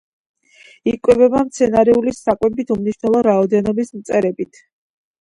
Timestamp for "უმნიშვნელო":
2.79-3.23